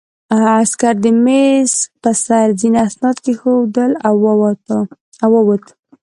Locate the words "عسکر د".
0.59-1.05